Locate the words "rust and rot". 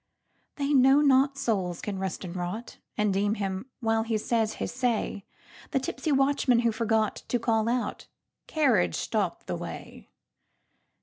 1.99-2.79